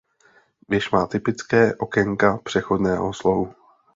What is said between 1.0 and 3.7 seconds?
typické okénka přechodného slohu.